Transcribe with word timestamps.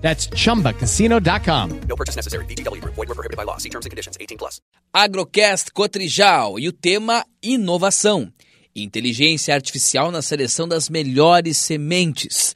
That's 0.00 0.28
chumbacasino.com. 0.28 1.80
No 1.88 1.96
purchase 1.96 2.16
necessary. 2.16 2.44
VGW 2.46 2.80
Group. 2.80 2.94
Void 2.96 3.08
were 3.08 3.14
prohibited 3.14 3.36
by 3.36 3.44
law. 3.44 3.58
See 3.58 3.70
terms 3.70 3.86
and 3.86 3.90
conditions. 3.90 4.16
18 4.18 4.38
plus. 4.38 4.60
Agrocast 4.92 5.72
Cotrijal 5.72 6.58
e 6.58 6.68
o 6.68 6.72
tema 6.72 7.24
inovação. 7.42 8.32
Inteligência 8.74 9.54
artificial 9.54 10.10
na 10.10 10.22
seleção 10.22 10.66
das 10.66 10.88
melhores 10.88 11.58
sementes. 11.58 12.54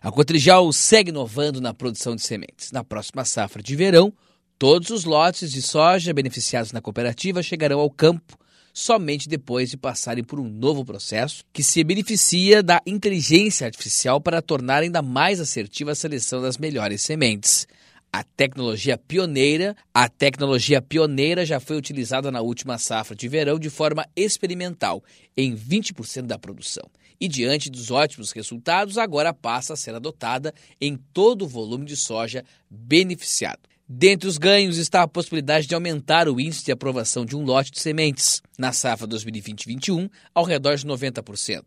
A 0.00 0.10
Cotrijal 0.10 0.72
segue 0.72 1.10
inovando 1.10 1.60
na 1.60 1.74
produção 1.74 2.14
de 2.16 2.22
sementes. 2.22 2.72
Na 2.72 2.84
próxima 2.84 3.24
safra 3.24 3.62
de 3.62 3.74
verão, 3.74 4.12
todos 4.58 4.90
os 4.90 5.04
lotes 5.04 5.50
de 5.50 5.60
soja 5.60 6.14
beneficiados 6.14 6.72
na 6.72 6.80
cooperativa 6.80 7.42
chegarão 7.42 7.80
ao 7.80 7.90
campo 7.90 8.38
somente 8.76 9.26
depois 9.26 9.70
de 9.70 9.78
passarem 9.78 10.22
por 10.22 10.38
um 10.38 10.46
novo 10.46 10.84
processo 10.84 11.42
que 11.50 11.62
se 11.62 11.82
beneficia 11.82 12.62
da 12.62 12.82
inteligência 12.86 13.66
artificial 13.66 14.20
para 14.20 14.42
tornar 14.42 14.82
ainda 14.82 15.00
mais 15.00 15.40
assertiva 15.40 15.92
a 15.92 15.94
seleção 15.94 16.42
das 16.42 16.58
melhores 16.58 17.00
sementes. 17.00 17.66
A 18.12 18.22
tecnologia 18.22 18.98
pioneira, 18.98 19.74
a 19.94 20.10
tecnologia 20.10 20.82
pioneira 20.82 21.46
já 21.46 21.58
foi 21.58 21.78
utilizada 21.78 22.30
na 22.30 22.42
última 22.42 22.76
safra 22.76 23.16
de 23.16 23.26
verão 23.28 23.58
de 23.58 23.70
forma 23.70 24.06
experimental 24.14 25.02
em 25.34 25.56
20% 25.56 26.26
da 26.26 26.38
produção. 26.38 26.84
E 27.18 27.28
diante 27.28 27.70
dos 27.70 27.90
ótimos 27.90 28.30
resultados, 28.32 28.98
agora 28.98 29.32
passa 29.32 29.72
a 29.72 29.76
ser 29.76 29.94
adotada 29.94 30.52
em 30.78 30.98
todo 31.14 31.46
o 31.46 31.48
volume 31.48 31.86
de 31.86 31.96
soja 31.96 32.44
beneficiado. 32.68 33.60
Dentre 33.88 34.28
os 34.28 34.36
ganhos 34.36 34.78
está 34.78 35.02
a 35.02 35.08
possibilidade 35.08 35.68
de 35.68 35.74
aumentar 35.74 36.28
o 36.28 36.40
índice 36.40 36.64
de 36.64 36.72
aprovação 36.72 37.24
de 37.24 37.36
um 37.36 37.44
lote 37.44 37.70
de 37.70 37.78
sementes 37.78 38.42
na 38.58 38.72
safra 38.72 39.06
2020-21 39.06 40.10
ao 40.34 40.42
redor 40.42 40.74
de 40.74 40.84
90%. 40.84 41.62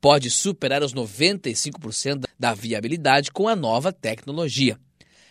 Pode 0.00 0.28
superar 0.28 0.82
os 0.82 0.92
95% 0.92 2.24
da 2.36 2.52
viabilidade 2.52 3.30
com 3.30 3.46
a 3.46 3.54
nova 3.54 3.92
tecnologia. 3.92 4.76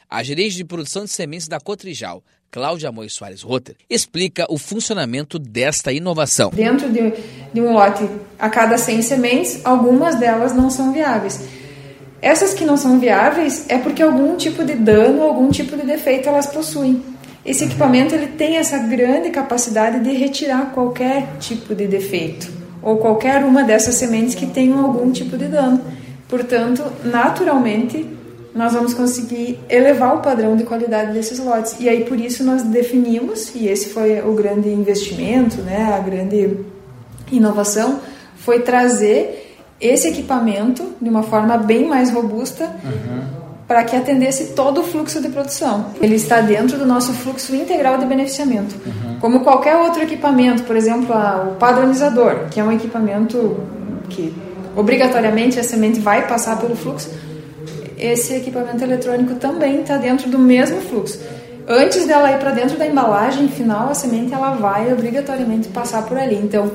A 0.10 0.24
gerente 0.24 0.56
de 0.56 0.64
produção 0.64 1.04
de 1.04 1.12
sementes 1.12 1.50
da 1.50 1.60
Cotrijal, 1.60 2.24
Cláudia 2.50 2.88
Amoi 2.88 3.10
Soares 3.10 3.42
Rotter, 3.42 3.76
explica 3.90 4.46
o 4.50 4.58
funcionamento 4.58 5.38
desta 5.38 5.92
inovação. 5.92 6.50
Dentro 6.52 6.90
de, 6.90 7.12
de 7.54 7.60
um 7.60 7.74
lote 7.74 8.10
a 8.40 8.50
cada 8.50 8.78
100 8.78 9.02
sementes, 9.02 9.66
algumas 9.66 10.18
delas 10.18 10.56
não 10.56 10.70
são 10.70 10.94
viáveis. 10.94 11.61
Essas 12.22 12.54
que 12.54 12.64
não 12.64 12.78
são 12.78 13.00
viáveis 13.00 13.66
é 13.68 13.78
porque 13.78 14.04
algum 14.04 14.36
tipo 14.36 14.64
de 14.64 14.76
dano, 14.76 15.24
algum 15.24 15.50
tipo 15.50 15.76
de 15.76 15.86
defeito 15.86 16.30
elas 16.30 16.46
possuem. 16.46 17.04
Esse 17.44 17.64
equipamento 17.64 18.14
ele 18.14 18.28
tem 18.28 18.58
essa 18.58 18.78
grande 18.78 19.32
capacidade 19.32 20.00
de 20.00 20.12
retirar 20.12 20.72
qualquer 20.74 21.28
tipo 21.40 21.74
de 21.74 21.88
defeito 21.88 22.48
ou 22.82 22.98
qualquer 22.98 23.44
uma 23.44 23.64
dessas 23.64 23.96
sementes 23.96 24.36
que 24.36 24.46
tenham 24.46 24.84
algum 24.84 25.12
tipo 25.12 25.36
de 25.38 25.46
dano. 25.46 25.82
Portanto, 26.28 26.84
naturalmente, 27.04 28.06
nós 28.54 28.74
vamos 28.74 28.94
conseguir 28.94 29.60
elevar 29.70 30.16
o 30.16 30.20
padrão 30.20 30.56
de 30.56 30.64
qualidade 30.64 31.14
desses 31.14 31.40
lotes. 31.40 31.76
E 31.80 31.90
aí 31.90 32.04
por 32.06 32.20
isso 32.20 32.44
nós 32.44 32.64
definimos, 32.64 33.54
e 33.56 33.68
esse 33.68 33.90
foi 33.90 34.22
o 34.22 34.34
grande 34.34 34.70
investimento, 34.70 35.62
né, 35.62 35.94
a 35.94 36.00
grande 36.00 36.58
inovação, 37.32 38.00
foi 38.36 38.60
trazer 38.60 39.41
esse 39.82 40.08
equipamento 40.08 40.94
de 41.02 41.10
uma 41.10 41.24
forma 41.24 41.58
bem 41.58 41.88
mais 41.88 42.12
robusta 42.12 42.66
uhum. 42.84 43.24
para 43.68 43.84
que 43.84 43.96
atendesse 43.96 44.54
todo 44.54 44.82
o 44.82 44.84
fluxo 44.84 45.20
de 45.20 45.30
produção. 45.30 45.88
Ele 46.00 46.16
está 46.16 46.40
dentro 46.40 46.78
do 46.78 46.86
nosso 46.86 47.12
fluxo 47.14 47.56
integral 47.56 47.98
de 47.98 48.06
beneficiamento. 48.06 48.76
Uhum. 48.86 49.20
Como 49.20 49.40
qualquer 49.42 49.76
outro 49.78 50.04
equipamento, 50.04 50.64
por 50.64 50.76
exemplo, 50.76 51.14
a, 51.14 51.52
o 51.52 51.56
padronizador, 51.56 52.48
que 52.52 52.60
é 52.60 52.64
um 52.64 52.72
equipamento 52.72 53.60
que 54.10 54.34
obrigatoriamente 54.76 55.60
a 55.60 55.64
semente 55.64 56.00
vai 56.00 56.28
passar 56.28 56.60
pelo 56.60 56.76
fluxo, 56.76 57.10
esse 57.98 58.34
equipamento 58.36 58.84
eletrônico 58.84 59.36
também 59.36 59.82
está 59.82 59.98
dentro 59.98 60.30
do 60.30 60.38
mesmo 60.38 60.80
fluxo. 60.82 61.20
Antes 61.68 62.06
dela 62.06 62.32
ir 62.32 62.40
para 62.40 62.52
dentro 62.52 62.78
da 62.78 62.86
embalagem 62.86 63.48
final, 63.48 63.90
a 63.90 63.94
semente 63.94 64.34
ela 64.34 64.52
vai 64.52 64.92
obrigatoriamente 64.92 65.70
passar 65.70 66.04
por 66.04 66.18
ali. 66.18 66.36
Então, 66.36 66.72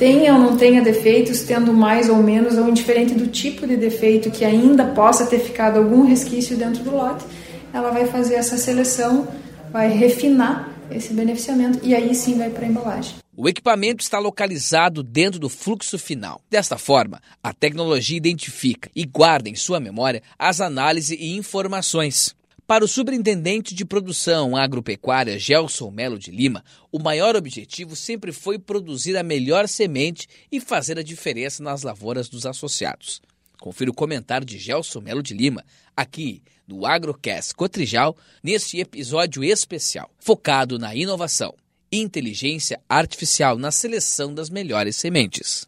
tenha 0.00 0.32
ou 0.32 0.40
não 0.40 0.56
tenha 0.56 0.80
defeitos, 0.80 1.42
tendo 1.42 1.74
mais 1.74 2.08
ou 2.08 2.16
menos, 2.22 2.56
ou 2.56 2.66
indiferente 2.70 3.12
do 3.12 3.26
tipo 3.26 3.66
de 3.66 3.76
defeito 3.76 4.30
que 4.30 4.46
ainda 4.46 4.86
possa 4.86 5.26
ter 5.26 5.38
ficado 5.38 5.76
algum 5.76 6.06
resquício 6.06 6.56
dentro 6.56 6.82
do 6.82 6.90
lote, 6.90 7.22
ela 7.70 7.90
vai 7.90 8.06
fazer 8.06 8.36
essa 8.36 8.56
seleção, 8.56 9.28
vai 9.70 9.90
refinar 9.90 10.70
esse 10.90 11.12
beneficiamento 11.12 11.80
e 11.82 11.94
aí 11.94 12.14
sim 12.14 12.38
vai 12.38 12.48
para 12.48 12.64
a 12.64 12.68
embalagem. 12.68 13.16
O 13.36 13.46
equipamento 13.46 14.02
está 14.02 14.18
localizado 14.18 15.02
dentro 15.02 15.38
do 15.38 15.50
fluxo 15.50 15.98
final. 15.98 16.40
Desta 16.50 16.78
forma, 16.78 17.20
a 17.42 17.52
tecnologia 17.52 18.16
identifica 18.16 18.90
e 18.96 19.04
guarda 19.04 19.50
em 19.50 19.54
sua 19.54 19.78
memória 19.78 20.22
as 20.38 20.62
análises 20.62 21.18
e 21.20 21.36
informações. 21.36 22.34
Para 22.70 22.84
o 22.84 22.88
superintendente 22.88 23.74
de 23.74 23.84
produção 23.84 24.56
agropecuária 24.56 25.36
Gelson 25.40 25.90
Melo 25.90 26.16
de 26.16 26.30
Lima, 26.30 26.62
o 26.92 27.00
maior 27.00 27.34
objetivo 27.34 27.96
sempre 27.96 28.30
foi 28.30 28.60
produzir 28.60 29.16
a 29.16 29.24
melhor 29.24 29.66
semente 29.66 30.28
e 30.52 30.60
fazer 30.60 30.96
a 30.96 31.02
diferença 31.02 31.64
nas 31.64 31.82
lavouras 31.82 32.28
dos 32.28 32.46
associados. 32.46 33.20
Confira 33.60 33.90
o 33.90 33.92
comentário 33.92 34.46
de 34.46 34.56
Gelson 34.56 35.00
Melo 35.00 35.20
de 35.20 35.34
Lima, 35.34 35.64
aqui 35.96 36.44
no 36.64 36.86
Agrocast 36.86 37.56
Cotrijal, 37.56 38.16
neste 38.40 38.78
episódio 38.78 39.42
especial, 39.42 40.08
focado 40.20 40.78
na 40.78 40.94
inovação 40.94 41.52
e 41.90 41.98
inteligência 41.98 42.78
artificial 42.88 43.58
na 43.58 43.72
seleção 43.72 44.32
das 44.32 44.48
melhores 44.48 44.94
sementes. 44.94 45.66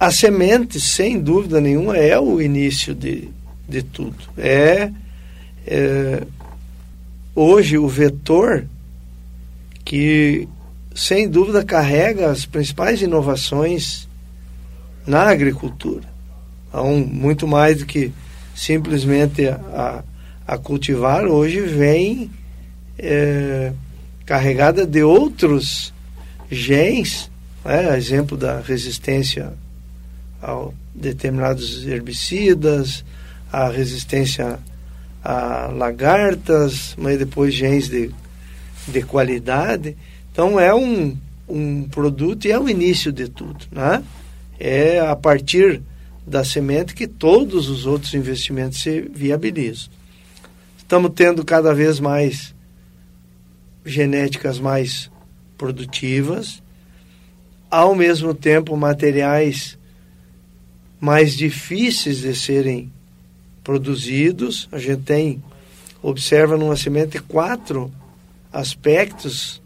A 0.00 0.10
semente, 0.10 0.80
sem 0.80 1.20
dúvida 1.20 1.60
nenhuma, 1.60 1.96
é 1.96 2.18
o 2.18 2.42
início 2.42 2.96
de, 2.96 3.28
de 3.68 3.84
tudo. 3.84 4.18
É 4.36 4.92
é, 5.66 6.26
hoje 7.34 7.78
o 7.78 7.88
vetor 7.88 8.66
que 9.84 10.48
sem 10.94 11.28
dúvida 11.28 11.64
carrega 11.64 12.30
as 12.30 12.44
principais 12.44 13.00
inovações 13.00 14.08
na 15.06 15.28
agricultura. 15.28 16.04
Então, 16.68 16.98
muito 16.98 17.46
mais 17.46 17.78
do 17.78 17.86
que 17.86 18.12
simplesmente 18.54 19.48
a, 19.48 20.04
a 20.46 20.58
cultivar, 20.58 21.26
hoje 21.26 21.60
vem 21.60 22.30
é, 22.98 23.72
carregada 24.24 24.86
de 24.86 25.02
outros 25.02 25.92
genes, 26.50 27.30
né? 27.64 27.96
exemplo 27.96 28.36
da 28.36 28.60
resistência 28.60 29.52
a 30.42 30.68
determinados 30.94 31.86
herbicidas, 31.86 33.04
a 33.50 33.68
resistência 33.68 34.58
a 35.22 35.68
lagartas, 35.68 36.94
mas 36.98 37.18
depois 37.18 37.54
genes 37.54 37.88
de, 37.88 38.10
de 38.88 39.02
qualidade. 39.02 39.96
Então 40.30 40.58
é 40.58 40.74
um, 40.74 41.16
um 41.48 41.84
produto 41.84 42.46
e 42.46 42.52
é 42.52 42.58
o 42.58 42.68
início 42.68 43.12
de 43.12 43.28
tudo. 43.28 43.66
Né? 43.70 44.02
É 44.58 45.00
a 45.00 45.14
partir 45.14 45.82
da 46.26 46.44
semente 46.44 46.94
que 46.94 47.06
todos 47.06 47.68
os 47.68 47.86
outros 47.86 48.14
investimentos 48.14 48.80
se 48.80 49.00
viabilizam. 49.00 49.90
Estamos 50.78 51.12
tendo 51.14 51.44
cada 51.44 51.74
vez 51.74 51.98
mais 51.98 52.54
genéticas 53.84 54.58
mais 54.58 55.10
produtivas, 55.56 56.62
ao 57.70 57.94
mesmo 57.94 58.34
tempo 58.34 58.76
materiais 58.76 59.78
mais 61.00 61.34
difíceis 61.36 62.18
de 62.18 62.34
serem 62.34 62.92
produzidos. 63.62 64.68
A 64.72 64.78
gente 64.78 65.02
tem, 65.02 65.42
observa 66.02 66.56
numa 66.56 66.76
semente 66.76 67.20
quatro 67.20 67.92
aspectos 68.52 69.62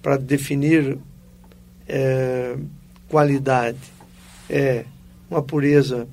para 0.00 0.16
definir 0.16 0.98
é, 1.88 2.56
qualidade. 3.08 3.78
É 4.48 4.84
uma 5.30 5.42
pureza 5.42 6.06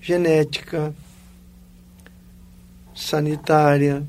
genética, 0.00 0.94
sanitária, 2.94 4.02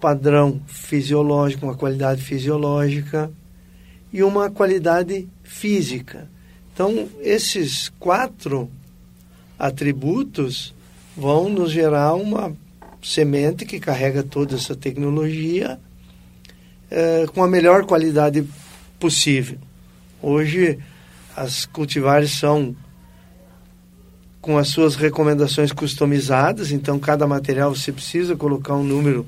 padrão 0.00 0.60
fisiológico, 0.66 1.66
uma 1.66 1.76
qualidade 1.76 2.22
fisiológica 2.22 3.30
e 4.12 4.22
uma 4.22 4.50
qualidade 4.50 5.28
física. 5.42 6.28
Então, 6.72 7.08
esses 7.20 7.88
quatro 7.98 8.70
atributos 9.58 10.74
vão 11.16 11.48
nos 11.48 11.70
gerar 11.70 12.14
uma 12.14 12.52
semente 13.02 13.64
que 13.64 13.78
carrega 13.78 14.22
toda 14.22 14.56
essa 14.56 14.74
tecnologia 14.74 15.78
eh, 16.90 17.26
com 17.32 17.42
a 17.42 17.48
melhor 17.48 17.84
qualidade 17.84 18.44
possível. 18.98 19.58
Hoje, 20.22 20.78
as 21.36 21.66
cultivares 21.66 22.32
são 22.32 22.74
com 24.40 24.58
as 24.58 24.68
suas 24.68 24.94
recomendações 24.94 25.72
customizadas, 25.72 26.70
então 26.70 26.98
cada 26.98 27.26
material 27.26 27.74
você 27.74 27.90
precisa 27.90 28.36
colocar 28.36 28.74
um 28.74 28.84
número 28.84 29.26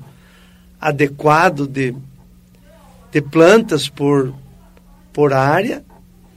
adequado 0.79 1.67
de, 1.67 1.95
de 3.11 3.21
plantas 3.21 3.89
por, 3.89 4.33
por 5.11 5.33
área 5.33 5.83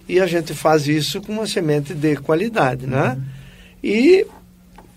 e 0.09 0.19
a 0.19 0.27
gente 0.27 0.55
faz 0.55 0.89
isso 0.89 1.21
com 1.21 1.33
uma 1.33 1.47
semente 1.47 1.95
de 1.95 2.17
qualidade, 2.17 2.87
né? 2.87 3.19
E 3.82 4.27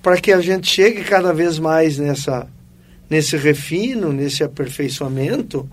para 0.02 0.20
que 0.20 0.32
a 0.32 0.42
gente 0.42 0.68
chegue 0.68 1.04
cada 1.04 1.34
vez 1.34 1.58
mais 1.60 1.98
nessa 1.98 2.48
nesse 3.10 3.38
refino, 3.38 4.12
nesse 4.12 4.44
aperfeiçoamento, 4.44 5.70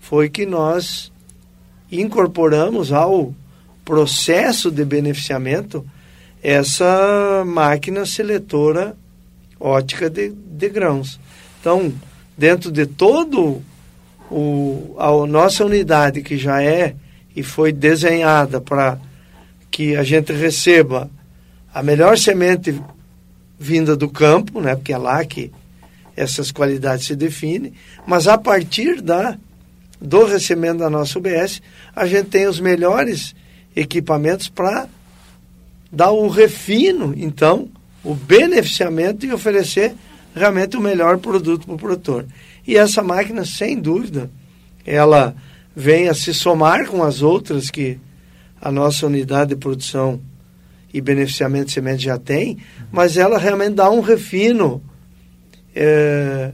foi 0.00 0.28
que 0.28 0.44
nós 0.44 1.12
incorporamos 1.90 2.92
ao 2.92 3.32
processo 3.84 4.70
de 4.70 4.84
beneficiamento 4.84 5.86
essa 6.42 7.44
máquina 7.46 8.04
seletora 8.04 8.96
ótica 9.58 10.08
de, 10.08 10.30
de 10.30 10.68
grãos. 10.68 11.20
Então, 11.60 11.92
dentro 12.36 12.72
de 12.72 12.86
todo 12.86 13.62
o, 14.30 14.96
a 14.98 15.26
nossa 15.26 15.64
unidade 15.64 16.22
que 16.22 16.38
já 16.38 16.62
é 16.62 16.94
e 17.36 17.42
foi 17.42 17.72
desenhada 17.72 18.60
para 18.60 18.98
que 19.70 19.94
a 19.94 20.02
gente 20.02 20.32
receba 20.32 21.10
a 21.72 21.82
melhor 21.82 22.18
semente 22.18 22.80
vinda 23.58 23.96
do 23.96 24.08
campo, 24.08 24.60
né, 24.60 24.74
porque 24.74 24.92
é 24.92 24.98
lá 24.98 25.24
que 25.24 25.52
essas 26.16 26.50
qualidades 26.50 27.06
se 27.06 27.14
definem, 27.14 27.72
mas 28.06 28.26
a 28.26 28.36
partir 28.36 29.00
da 29.00 29.38
do 30.00 30.24
recebimento 30.24 30.78
da 30.78 30.88
nossa 30.88 31.18
UBS, 31.18 31.60
a 31.94 32.06
gente 32.06 32.30
tem 32.30 32.46
os 32.46 32.58
melhores 32.58 33.34
equipamentos 33.76 34.48
para 34.48 34.88
dar 35.92 36.10
o 36.10 36.28
refino, 36.28 37.12
então, 37.16 37.68
o 38.02 38.14
beneficiamento 38.14 39.26
e 39.26 39.32
oferecer 39.32 39.94
realmente 40.34 40.76
o 40.76 40.80
melhor 40.80 41.18
produto 41.18 41.66
para 41.66 41.74
o 41.74 41.78
produtor. 41.78 42.26
E 42.66 42.76
essa 42.76 43.02
máquina, 43.02 43.44
sem 43.44 43.78
dúvida, 43.78 44.30
ela 44.86 45.34
vem 45.76 46.08
a 46.08 46.14
se 46.14 46.32
somar 46.32 46.86
com 46.86 47.02
as 47.02 47.20
outras 47.20 47.70
que 47.70 47.98
a 48.60 48.70
nossa 48.70 49.06
unidade 49.06 49.50
de 49.50 49.56
produção 49.56 50.20
e 50.92 51.00
beneficiamento 51.00 51.66
de 51.66 51.72
semente 51.72 52.04
já 52.04 52.18
tem, 52.18 52.58
mas 52.90 53.16
ela 53.16 53.38
realmente 53.38 53.74
dá 53.74 53.90
um 53.90 54.00
refino, 54.00 54.82
é, 55.74 56.50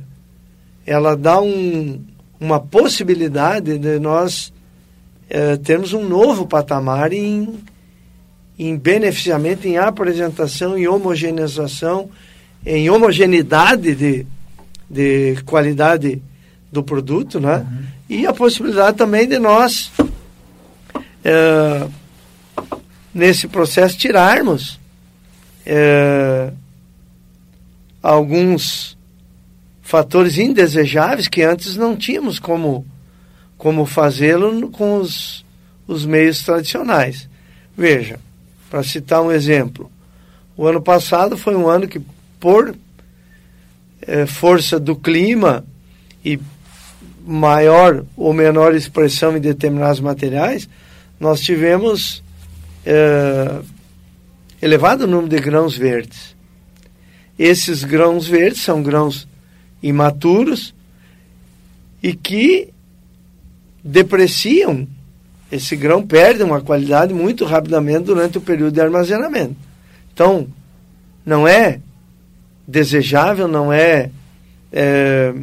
ela 0.86 1.16
dá 1.16 1.40
um, 1.40 2.04
uma 2.38 2.60
possibilidade 2.60 3.78
de 3.78 3.98
nós 3.98 4.52
é, 5.28 5.56
termos 5.56 5.92
um 5.92 6.06
novo 6.06 6.46
patamar 6.46 7.12
em, 7.12 7.58
em 8.58 8.76
beneficiamento, 8.76 9.66
em 9.66 9.78
apresentação, 9.78 10.76
em 10.76 10.86
homogeneização, 10.86 12.08
em 12.64 12.88
homogeneidade 12.90 13.94
de, 13.94 14.26
de 14.88 15.36
qualidade 15.44 16.22
do 16.70 16.82
produto, 16.82 17.40
né? 17.40 17.58
Uhum. 17.58 17.84
E 18.08 18.26
a 18.26 18.32
possibilidade 18.32 18.96
também 18.96 19.26
de 19.26 19.38
nós, 19.38 19.90
é, 21.24 21.86
nesse 23.16 23.48
processo, 23.48 23.96
tirarmos 23.96 24.78
é, 25.64 26.52
alguns 28.02 28.94
fatores 29.80 30.36
indesejáveis 30.36 31.26
que 31.26 31.42
antes 31.42 31.76
não 31.76 31.96
tínhamos 31.96 32.38
como, 32.38 32.86
como 33.56 33.86
fazê-lo 33.86 34.68
com 34.68 34.98
os, 34.98 35.46
os 35.88 36.04
meios 36.04 36.42
tradicionais. 36.42 37.26
Veja, 37.74 38.20
para 38.68 38.82
citar 38.82 39.22
um 39.22 39.32
exemplo, 39.32 39.90
o 40.54 40.66
ano 40.66 40.82
passado 40.82 41.38
foi 41.38 41.56
um 41.56 41.66
ano 41.68 41.88
que, 41.88 42.02
por 42.38 42.76
é, 44.02 44.26
força 44.26 44.78
do 44.78 44.94
clima 44.94 45.64
e 46.22 46.38
maior 47.26 48.04
ou 48.14 48.34
menor 48.34 48.74
expressão 48.74 49.34
em 49.34 49.40
determinados 49.40 50.00
materiais, 50.00 50.68
nós 51.18 51.40
tivemos 51.40 52.22
é, 52.86 53.60
elevado 54.62 55.06
número 55.06 55.28
de 55.28 55.38
grãos 55.40 55.76
verdes. 55.76 56.36
Esses 57.36 57.82
grãos 57.82 58.26
verdes 58.26 58.62
são 58.62 58.82
grãos 58.82 59.28
imaturos 59.82 60.72
e 62.02 62.14
que 62.14 62.68
depreciam. 63.82 64.86
Esse 65.50 65.76
grão 65.76 66.06
perde 66.06 66.42
uma 66.42 66.60
qualidade 66.60 67.12
muito 67.12 67.44
rapidamente 67.44 68.04
durante 68.04 68.38
o 68.38 68.40
período 68.40 68.74
de 68.74 68.80
armazenamento. 68.80 69.56
Então, 70.14 70.46
não 71.24 71.46
é 71.46 71.80
desejável, 72.66 73.46
não 73.46 73.72
é, 73.72 74.10
é 74.72 75.34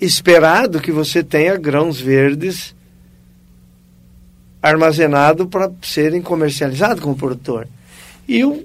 esperado 0.00 0.80
que 0.80 0.90
você 0.90 1.22
tenha 1.22 1.56
grãos 1.56 2.00
verdes 2.00 2.75
armazenados 4.68 5.46
para 5.48 5.70
serem 5.82 6.22
comercializados 6.22 7.02
com 7.02 7.12
o 7.12 7.16
produtor. 7.16 7.68
E 8.28 8.44
um 8.44 8.64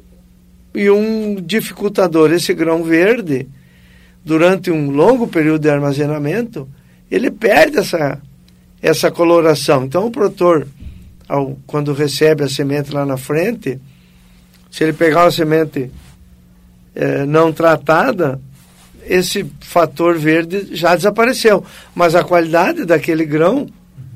e 0.74 0.90
um 0.90 1.36
dificultador, 1.36 2.32
esse 2.32 2.54
grão 2.54 2.84
verde, 2.84 3.48
durante 4.24 4.72
um 4.72 4.90
longo 4.90 5.28
período 5.28 5.64
de 5.64 5.70
armazenamento, 5.70 6.68
ele 7.10 7.30
perde 7.30 7.80
essa, 7.80 8.22
essa 8.82 9.12
coloração. 9.12 9.84
Então, 9.84 10.08
o 10.08 10.12
produtor, 10.12 10.66
ao, 11.28 11.58
quando 11.68 11.94
recebe 11.94 12.44
a 12.44 12.50
semente 12.50 12.92
lá 12.92 13.06
na 13.06 13.18
frente, 13.18 13.80
se 14.70 14.84
ele 14.84 14.94
pegar 14.94 15.26
uma 15.26 15.32
semente 15.32 15.92
é, 16.96 17.26
não 17.26 17.52
tratada, 17.52 18.40
esse 19.06 19.46
fator 19.60 20.18
verde 20.18 20.70
já 20.74 20.96
desapareceu, 20.96 21.66
mas 21.94 22.16
a 22.16 22.24
qualidade 22.24 22.86
daquele 22.86 23.26
grão 23.26 23.68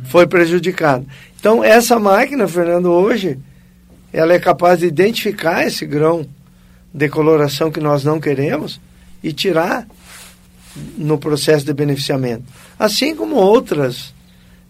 foi 0.08 0.28
prejudicada. 0.28 1.06
Então, 1.40 1.64
essa 1.64 2.00
máquina, 2.00 2.48
Fernando, 2.48 2.92
hoje, 2.92 3.38
ela 4.12 4.34
é 4.34 4.40
capaz 4.40 4.80
de 4.80 4.86
identificar 4.86 5.66
esse 5.66 5.86
grão 5.86 6.28
decoloração 6.94 7.70
que 7.70 7.80
nós 7.80 8.04
não 8.04 8.20
queremos 8.20 8.80
e 9.22 9.34
tirar 9.34 9.86
no 10.98 11.18
processo 11.18 11.66
de 11.66 11.74
beneficiamento. 11.74 12.44
Assim 12.80 13.16
como 13.16 13.36
outras, 13.36 14.14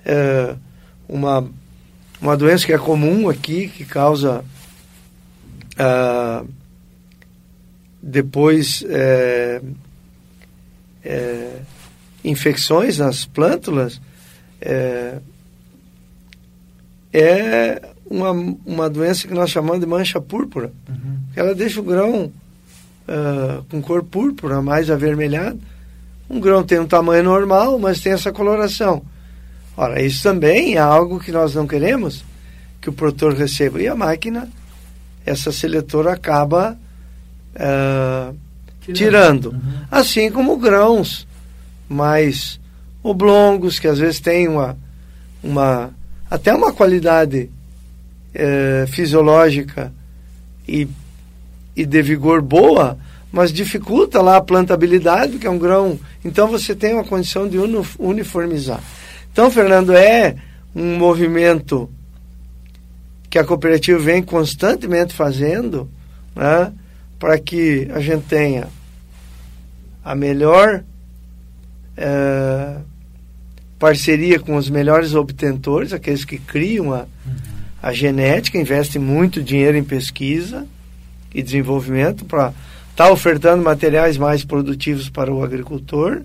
é, 0.03 0.55
uma, 1.07 1.47
uma 2.19 2.35
doença 2.35 2.65
que 2.65 2.73
é 2.73 2.77
comum 2.77 3.29
aqui, 3.29 3.67
que 3.67 3.85
causa 3.85 4.43
uh, 5.79 6.47
depois 8.01 8.83
é, 8.87 9.61
é, 11.03 11.59
infecções 12.23 12.97
nas 12.97 13.25
plântulas, 13.25 13.99
é, 14.61 15.19
é 17.13 17.81
uma, 18.09 18.31
uma 18.65 18.89
doença 18.89 19.27
que 19.27 19.33
nós 19.33 19.49
chamamos 19.49 19.79
de 19.79 19.85
mancha 19.85 20.21
púrpura. 20.21 20.71
Uhum. 20.87 21.17
Ela 21.35 21.55
deixa 21.55 21.79
o 21.79 21.83
grão 21.83 22.31
uh, 23.07 23.63
com 23.69 23.81
cor 23.81 24.03
púrpura, 24.03 24.61
mais 24.61 24.89
avermelhado. 24.89 25.59
Um 26.29 26.39
grão 26.39 26.63
tem 26.63 26.79
um 26.79 26.87
tamanho 26.87 27.23
normal, 27.23 27.77
mas 27.79 27.99
tem 28.01 28.13
essa 28.13 28.31
coloração. 28.31 29.03
Ora, 29.77 30.01
isso 30.01 30.23
também 30.23 30.75
é 30.75 30.79
algo 30.79 31.19
que 31.19 31.31
nós 31.31 31.53
não 31.53 31.67
queremos 31.67 32.23
que 32.81 32.89
o 32.89 32.93
produtor 32.93 33.33
receba. 33.33 33.81
E 33.81 33.87
a 33.87 33.95
máquina, 33.95 34.49
essa 35.25 35.51
seletora 35.51 36.13
acaba 36.13 36.77
uh, 37.55 38.35
tirando. 38.81 38.93
tirando. 38.93 39.45
Uhum. 39.49 39.85
Assim 39.91 40.31
como 40.31 40.57
grãos 40.57 41.27
mais 41.89 42.59
oblongos, 43.09 43.77
que 43.77 43.87
às 43.87 43.99
vezes 43.99 44.19
tem 44.19 44.47
uma, 44.47 44.75
uma 45.43 45.93
até 46.29 46.53
uma 46.53 46.73
qualidade 46.73 47.51
é, 48.33 48.85
fisiológica 48.87 49.93
e, 50.67 50.87
e 51.75 51.85
de 51.85 52.01
vigor 52.01 52.41
boa, 52.41 52.97
mas 53.31 53.53
dificulta 53.53 54.21
lá 54.21 54.37
a 54.37 54.41
plantabilidade, 54.41 55.37
que 55.37 55.45
é 55.45 55.49
um 55.49 55.59
grão. 55.59 55.99
Então 56.23 56.47
você 56.47 56.73
tem 56.73 56.93
uma 56.93 57.03
condição 57.03 57.47
de 57.47 57.57
uniformizar. 57.99 58.81
Então, 59.31 59.51
Fernando, 59.51 59.93
é 59.93 60.35
um 60.73 60.97
movimento 60.97 61.89
que 63.29 63.37
a 63.37 63.43
cooperativa 63.43 63.99
vem 63.99 64.23
constantemente 64.23 65.13
fazendo 65.13 65.89
né, 66.35 66.73
para 67.19 67.37
que 67.37 67.87
a 67.93 67.99
gente 67.99 68.23
tenha 68.23 68.67
a 70.03 70.15
melhor 70.15 70.83
é, 71.97 72.77
parceria 73.77 74.39
com 74.39 74.55
os 74.55 74.69
melhores 74.69 75.13
obtentores, 75.13 75.93
aqueles 75.93 76.23
que 76.23 76.37
criam 76.37 76.93
a, 76.93 77.05
a 77.81 77.93
genética 77.93 78.57
investe 78.57 78.97
muito 78.97 79.43
dinheiro 79.43 79.77
em 79.77 79.83
pesquisa 79.83 80.65
e 81.33 81.43
desenvolvimento 81.43 82.25
para 82.25 82.53
estar 82.91 83.05
tá 83.05 83.11
ofertando 83.11 83.63
materiais 83.63 84.17
mais 84.17 84.43
produtivos 84.43 85.09
para 85.09 85.33
o 85.33 85.43
agricultor, 85.43 86.21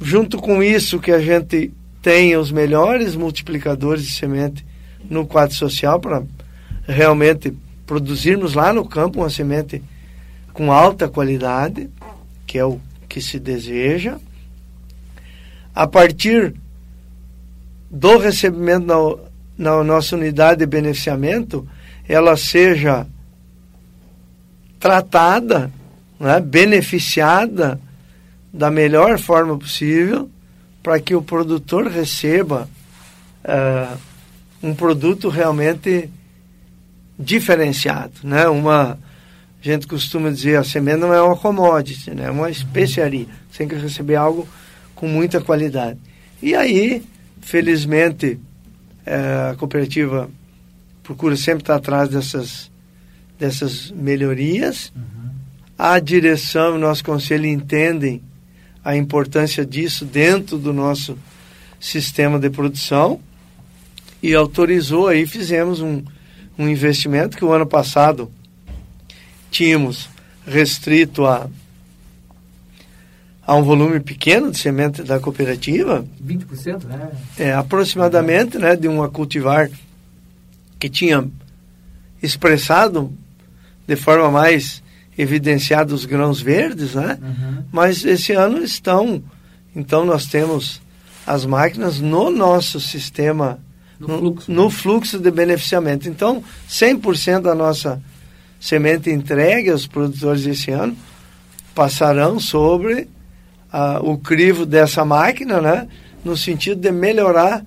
junto 0.00 0.38
com 0.38 0.62
isso 0.62 1.00
que 1.00 1.10
a 1.10 1.20
gente 1.20 1.72
tem 2.02 2.36
os 2.36 2.52
melhores 2.52 3.16
multiplicadores 3.16 4.04
de 4.04 4.12
semente 4.12 4.64
no 5.08 5.26
quadro 5.26 5.54
social 5.54 5.98
para 5.98 6.22
realmente 6.86 7.52
produzirmos 7.86 8.54
lá 8.54 8.72
no 8.72 8.86
campo 8.86 9.20
uma 9.20 9.30
semente 9.30 9.82
com 10.52 10.70
alta 10.70 11.08
qualidade, 11.08 11.88
que 12.46 12.58
é 12.58 12.64
o 12.64 12.80
que 13.08 13.20
se 13.20 13.38
deseja. 13.38 14.18
A 15.78 15.86
partir 15.86 16.56
do 17.88 18.18
recebimento 18.18 18.84
na, 19.56 19.76
na 19.76 19.84
nossa 19.84 20.16
unidade 20.16 20.58
de 20.58 20.66
beneficiamento, 20.66 21.68
ela 22.08 22.36
seja 22.36 23.06
tratada, 24.80 25.70
né, 26.18 26.40
beneficiada 26.40 27.80
da 28.52 28.72
melhor 28.72 29.20
forma 29.20 29.56
possível 29.56 30.28
para 30.82 30.98
que 30.98 31.14
o 31.14 31.22
produtor 31.22 31.86
receba 31.86 32.68
uh, 33.44 33.98
um 34.60 34.74
produto 34.74 35.28
realmente 35.28 36.10
diferenciado, 37.16 38.14
né? 38.24 38.48
Uma 38.48 38.98
a 39.60 39.64
gente 39.64 39.86
costuma 39.86 40.28
dizer 40.30 40.56
a 40.56 40.64
semente 40.64 40.98
não 40.98 41.14
é 41.14 41.22
uma 41.22 41.36
commodity, 41.36 42.10
né? 42.16 42.24
É 42.24 42.30
uma 42.32 42.50
especiaria. 42.50 43.28
Tem 43.56 43.68
que 43.68 43.76
receber 43.76 44.16
algo 44.16 44.48
com 44.98 45.06
muita 45.06 45.40
qualidade. 45.40 45.96
E 46.42 46.56
aí, 46.56 47.04
felizmente, 47.40 48.38
é, 49.06 49.50
a 49.52 49.54
cooperativa 49.56 50.28
procura 51.04 51.36
sempre 51.36 51.62
estar 51.62 51.76
atrás 51.76 52.08
dessas 52.08 52.68
dessas 53.38 53.92
melhorias. 53.92 54.92
Uhum. 54.96 55.30
A 55.78 56.00
direção 56.00 56.74
e 56.74 56.76
o 56.76 56.80
nosso 56.80 57.04
conselho 57.04 57.46
entendem 57.46 58.20
a 58.84 58.96
importância 58.96 59.64
disso 59.64 60.04
dentro 60.04 60.58
do 60.58 60.72
nosso 60.72 61.16
sistema 61.78 62.36
de 62.40 62.50
produção 62.50 63.20
e 64.20 64.34
autorizou 64.34 65.06
aí, 65.06 65.24
fizemos 65.24 65.80
um, 65.80 66.02
um 66.58 66.68
investimento 66.68 67.36
que 67.36 67.44
o 67.44 67.52
ano 67.52 67.66
passado 67.66 68.28
tínhamos 69.48 70.08
restrito 70.44 71.24
a, 71.24 71.48
a 73.48 73.56
um 73.56 73.62
volume 73.62 73.98
pequeno 73.98 74.50
de 74.50 74.58
semente 74.58 75.02
da 75.02 75.18
cooperativa. 75.18 76.04
20%, 76.22 76.84
né? 76.84 77.10
É, 77.38 77.54
aproximadamente, 77.54 78.58
né, 78.58 78.76
de 78.76 78.86
uma 78.86 79.08
cultivar 79.08 79.70
que 80.78 80.90
tinha 80.90 81.26
expressado 82.22 83.10
de 83.86 83.96
forma 83.96 84.30
mais 84.30 84.82
evidenciado 85.16 85.94
os 85.94 86.04
grãos 86.04 86.42
verdes, 86.42 86.94
né? 86.94 87.18
Uhum. 87.22 87.64
Mas 87.72 88.04
esse 88.04 88.34
ano 88.34 88.62
estão, 88.62 89.22
então 89.74 90.04
nós 90.04 90.26
temos 90.26 90.82
as 91.26 91.46
máquinas 91.46 92.00
no 92.00 92.28
nosso 92.28 92.78
sistema, 92.78 93.58
no, 93.98 94.08
no, 94.08 94.18
fluxo. 94.18 94.52
no 94.52 94.70
fluxo 94.70 95.18
de 95.18 95.30
beneficiamento. 95.30 96.06
Então, 96.06 96.44
100% 96.68 97.40
da 97.40 97.54
nossa 97.54 97.98
semente 98.60 99.08
entregue 99.08 99.70
aos 99.70 99.86
produtores 99.86 100.44
esse 100.44 100.70
ano 100.70 100.94
passarão 101.74 102.38
sobre 102.38 103.08
uh, 103.72 104.10
o 104.10 104.18
crivo 104.18 104.66
dessa 104.66 105.04
máquina, 105.04 105.60
né? 105.60 105.88
No 106.24 106.36
sentido 106.36 106.80
de 106.80 106.90
melhorar 106.90 107.64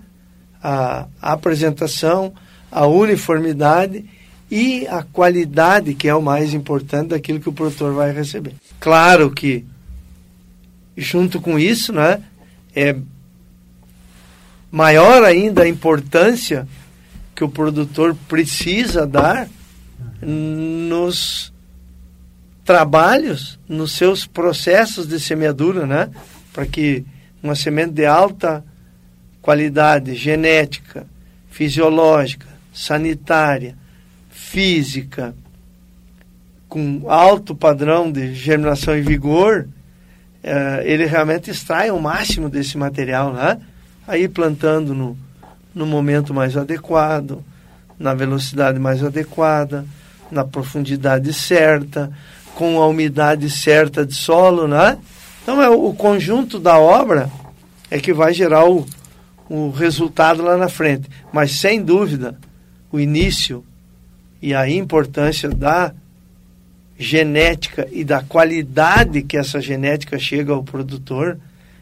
a, 0.62 1.08
a 1.22 1.34
apresentação, 1.34 2.34
a 2.72 2.86
uniformidade 2.86 4.06
e 4.50 4.86
a 4.88 5.02
qualidade, 5.02 5.94
que 5.94 6.08
é 6.08 6.14
o 6.14 6.22
mais 6.22 6.54
importante 6.54 7.10
daquilo 7.10 7.40
que 7.40 7.50
o 7.50 7.54
produtor 7.54 7.94
vai 7.94 8.12
receber. 8.12 8.54
Claro 8.80 9.32
que, 9.32 9.66
junto 10.98 11.40
com 11.40 11.58
isso, 11.58 11.94
né, 11.94 12.22
é 12.76 12.96
maior 14.70 15.24
ainda 15.24 15.64
a 15.64 15.68
importância 15.68 16.68
que 17.34 17.44
o 17.44 17.50
produtor 17.50 18.16
precisa 18.28 19.08
dar 19.08 19.50
nos 20.22 21.52
trabalhos, 22.64 23.60
nos 23.68 23.94
seus 23.94 24.26
processos 24.26 25.08
de 25.08 25.20
semeadura, 25.20 25.86
né, 25.86 26.10
para 26.54 26.66
que 26.66 27.06
uma 27.42 27.56
semente 27.56 27.94
de 27.94 28.06
alta 28.06 28.64
qualidade 29.42 30.14
genética, 30.16 31.06
fisiológica, 31.50 32.48
sanitária, 32.74 33.76
física, 34.30 35.34
com 36.70 37.10
alto 37.10 37.56
padrão 37.56 38.12
de 38.12 38.34
germinação 38.34 38.96
e 38.96 39.02
vigor, 39.02 39.68
é, 40.44 40.84
ele 40.86 41.06
realmente 41.06 41.52
extrai 41.52 41.92
o 41.92 42.00
máximo 42.00 42.50
desse 42.50 42.78
material, 42.78 43.34
né? 43.34 43.60
Aí 44.08 44.28
plantando 44.28 44.94
no, 44.94 45.18
no 45.74 45.86
momento 45.86 46.34
mais 46.34 46.56
adequado, 46.56 47.44
na 48.00 48.14
velocidade 48.14 48.80
mais 48.80 49.04
adequada, 49.04 49.86
na 50.32 50.46
profundidade 50.46 51.34
certa, 51.34 52.12
com 52.62 52.80
a 52.80 52.88
umidade 52.88 53.50
certa 53.50 54.06
de 54.06 54.14
solo, 54.14 54.68
né? 54.68 55.00
Então 55.42 55.60
é 55.60 55.68
o 55.68 55.92
conjunto 55.94 56.60
da 56.60 56.78
obra 56.78 57.28
é 57.90 58.00
que 58.00 58.14
vai 58.14 58.36
gerar 58.36 58.70
o, 58.70 58.86
o 59.50 59.72
resultado 59.72 60.44
lá 60.44 60.56
na 60.56 60.70
frente. 60.70 61.10
Mas 61.34 61.54
sem 61.54 61.82
dúvida, 61.82 62.38
o 62.92 63.00
início 63.00 63.66
e 64.40 64.54
a 64.54 64.70
importância 64.70 65.50
da 65.50 65.92
genética 67.00 67.88
e 67.92 68.04
da 68.04 68.22
qualidade 68.22 69.24
que 69.24 69.38
essa 69.38 69.60
genética 69.60 70.20
chega 70.20 70.54
ao 70.54 70.64
produtor 70.64 71.40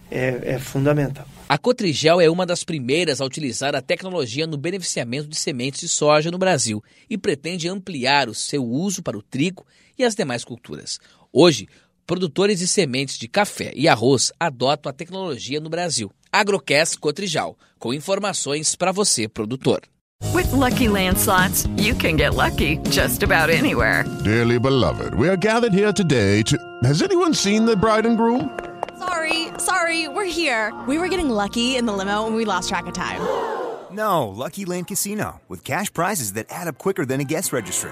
é, 0.10 0.54
é 0.54 0.60
fundamental. 0.60 1.28
A 1.50 1.58
Cotrigel 1.58 2.22
é 2.22 2.30
uma 2.30 2.46
das 2.46 2.64
primeiras 2.64 3.20
a 3.20 3.26
utilizar 3.26 3.76
a 3.76 3.82
tecnologia 3.82 4.48
no 4.48 4.56
beneficiamento 4.56 5.28
de 5.28 5.36
sementes 5.36 5.82
de 5.82 5.90
soja 5.90 6.32
no 6.32 6.38
Brasil 6.38 6.82
e 7.10 7.18
pretende 7.18 7.68
ampliar 7.68 8.30
o 8.30 8.34
seu 8.34 8.64
uso 8.64 9.04
para 9.04 9.18
o 9.18 9.22
trigo 9.22 9.66
e 10.00 10.06
as 10.06 10.16
demais 10.16 10.44
culturas. 10.46 10.98
Hoje, 11.32 11.68
produtores 12.08 12.58
de 12.58 12.68
sementes 12.68 13.20
de 13.20 13.28
café 13.28 13.72
e 13.76 13.88
arroz 13.88 14.32
adotam 14.40 14.90
a 14.90 14.94
tecnologia 14.94 15.60
no 15.60 15.70
Brasil. 15.70 16.10
Agrocast 16.32 16.98
Cotrijal, 16.98 17.58
com 17.78 17.94
informações 17.94 18.76
para 18.76 18.92
você, 18.92 19.28
produtor. 19.28 19.82
With 20.34 20.52
lucky 20.52 20.90
landslots, 20.90 21.68
you 21.78 21.96
can 21.96 22.18
get 22.18 22.36
lucky 22.36 22.78
just 22.90 23.24
about 23.24 23.50
anywhere. 23.50 24.04
Dearly 24.24 24.60
beloved, 24.60 25.14
we 25.16 25.30
are 25.30 25.38
gathered 25.38 25.74
here 25.74 25.94
today 25.94 26.44
to. 26.44 26.58
Has 26.84 27.02
anyone 27.02 27.34
seen 27.34 27.66
the 27.66 27.76
bride 27.76 28.06
and 28.06 28.18
groom? 28.18 28.50
Sorry, 28.98 29.48
sorry, 29.60 30.08
we're 30.08 30.26
here. 30.26 30.74
We 30.88 30.98
were 30.98 31.08
getting 31.08 31.30
lucky 31.30 31.78
in 31.78 31.86
the 31.86 31.94
limo 31.94 32.28
and 32.28 32.36
we 32.36 32.44
lost 32.44 32.68
track 32.68 32.86
of 32.86 32.94
time. 32.94 33.22
No, 33.92 34.28
Lucky 34.28 34.66
Land 34.66 34.88
Casino, 34.88 35.42
with 35.48 35.64
cash 35.64 35.92
prizes 35.92 36.34
that 36.34 36.48
add 36.50 36.68
up 36.68 36.78
quicker 36.78 37.06
than 37.06 37.20
a 37.22 37.24
guest 37.24 37.52
registry. 37.54 37.92